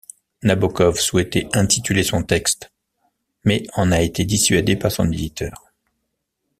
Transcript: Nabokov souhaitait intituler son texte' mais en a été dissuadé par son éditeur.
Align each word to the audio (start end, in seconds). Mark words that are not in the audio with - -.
Nabokov 0.41 0.97
souhaitait 0.99 1.47
intituler 1.53 2.01
son 2.01 2.23
texte' 2.23 2.71
mais 3.45 3.67
en 3.75 3.91
a 3.91 4.01
été 4.01 4.25
dissuadé 4.25 4.75
par 4.75 4.91
son 4.91 5.11
éditeur. 5.11 5.71